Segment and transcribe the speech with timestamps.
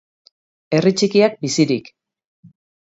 [0.77, 1.95] Herri txikiak bizirik!